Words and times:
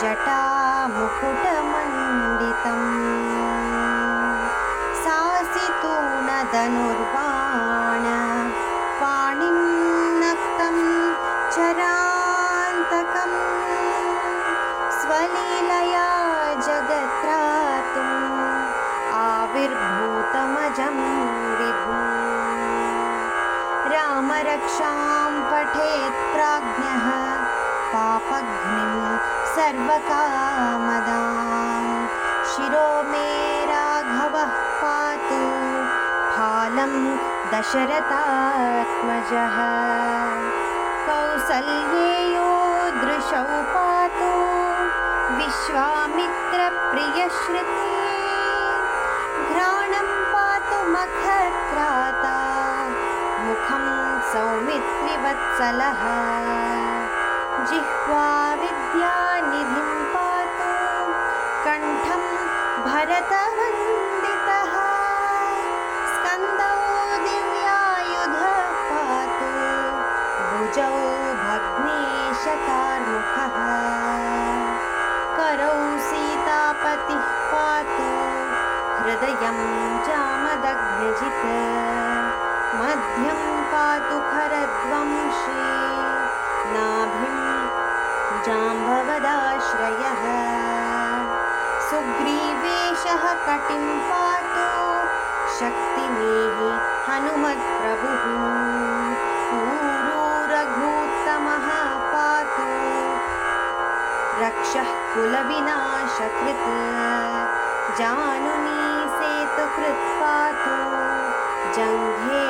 जटामुकुटमण्डितम् 0.00 1.28
सासितूणधनुर्बाण 5.04 7.17
आविर्भूतमजं 19.58 20.96
विभुम् 21.58 23.22
रामरक्षां 23.92 25.32
पठेत् 25.50 26.20
प्राज्ञः 26.34 27.06
पापघ्निं 27.92 28.92
सर्वकामदां। 29.54 31.24
शिरो 32.52 32.90
मे 33.10 33.30
राघवः 33.72 34.52
पातु 34.82 35.42
फालं 36.36 36.94
दशरथात्मजः। 37.52 39.58
कौसल्येयो 41.08 42.48
दृशौ 43.02 43.44
पातु 43.74 44.30
विश्वामित्रप्रियश्रुति 45.40 47.87
सौमित्रिवत्सलः 55.18 56.02
जिह्वा 57.68 58.26
विद्यानिधिं 58.60 59.92
पातु 60.14 60.68
कण्ठं 61.64 62.22
भरतवन्दितः। 62.84 64.74
स्कन्दौ 66.12 66.76
दिव्यायुधः 67.24 68.44
पातु 68.90 69.50
भुजौ 70.50 70.94
भग्नेशकार्मुखः 71.42 72.46
करौ 75.38 75.80
सीतापतिः 76.08 77.26
पातु 77.54 78.08
हृदयं 79.02 79.58
मध्यं 80.44 81.77
पातु 83.88 84.16
खरद्वंशी 84.30 85.60
नाभिं 86.72 87.38
जाम्भवदाश्रयः। 88.46 90.24
सुग्रीवेशः 91.88 93.24
कटिं 93.46 93.86
पातु 94.10 94.66
शक्तिमेः 95.58 96.58
हनुमत्प्रभुः। 97.06 98.26
रघूत्तमः 100.52 101.68
पातु 102.12 102.68
रक्षः 104.44 104.90
कुलविनाशकृत्। 105.14 106.68
जानुनी 107.98 108.82
सेतुकृत् 109.18 110.06
पातु 110.20 110.78
जङ्घे 111.76 112.44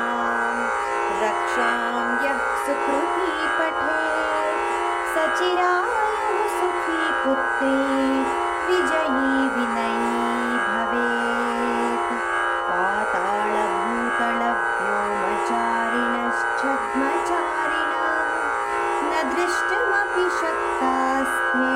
रक्षां 1.23 2.05
यः 2.27 2.41
सुकृती 2.67 3.33
पठे 3.59 4.05
सचिरायुः 5.15 6.47
सुखी 6.59 7.03
पुत्री 7.23 7.79
विजयी 8.69 9.35
विनयी 9.57 9.86
शक्तास्ते 20.17 21.73